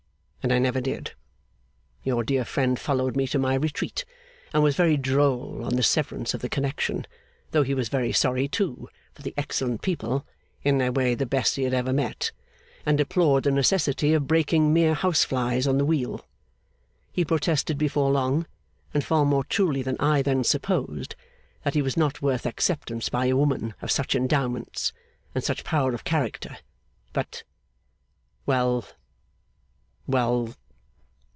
And 0.43 0.51
I 0.51 0.57
never 0.57 0.81
did. 0.81 1.11
Your 2.03 2.23
dear 2.23 2.43
friend 2.45 2.79
followed 2.79 3.15
me 3.15 3.27
to 3.27 3.37
my 3.37 3.53
retreat, 3.53 4.05
and 4.51 4.63
was 4.63 4.75
very 4.75 4.97
droll 4.97 5.63
on 5.63 5.75
the 5.75 5.83
severance 5.83 6.33
of 6.33 6.41
the 6.41 6.49
connection; 6.49 7.05
though 7.51 7.61
he 7.61 7.75
was 7.75 7.91
sorry, 8.17 8.47
too, 8.47 8.89
for 9.13 9.21
the 9.21 9.35
excellent 9.37 9.83
people 9.83 10.25
(in 10.63 10.79
their 10.79 10.91
way 10.91 11.13
the 11.13 11.27
best 11.27 11.57
he 11.57 11.63
had 11.63 11.75
ever 11.75 11.93
met), 11.93 12.31
and 12.87 12.97
deplored 12.97 13.43
the 13.43 13.51
necessity 13.51 14.15
of 14.15 14.25
breaking 14.25 14.73
mere 14.73 14.95
house 14.95 15.23
flies 15.23 15.67
on 15.67 15.77
the 15.77 15.85
wheel. 15.85 16.25
He 17.11 17.23
protested 17.23 17.77
before 17.77 18.09
long, 18.09 18.47
and 18.95 19.03
far 19.05 19.25
more 19.25 19.43
truly 19.43 19.83
than 19.83 19.97
I 19.99 20.23
then 20.23 20.43
supposed, 20.43 21.15
that 21.61 21.75
he 21.75 21.83
was 21.83 21.95
not 21.95 22.23
worth 22.23 22.47
acceptance 22.47 23.09
by 23.09 23.27
a 23.27 23.35
woman 23.37 23.75
of 23.79 23.91
such 23.91 24.15
endowments, 24.15 24.91
and 25.35 25.43
such 25.43 25.63
power 25.63 25.93
of 25.93 26.03
character; 26.03 26.57
but 27.13 27.43
well, 28.47 28.85
well 30.07 30.53